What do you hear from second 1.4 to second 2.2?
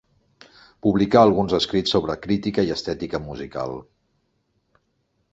escrits sobre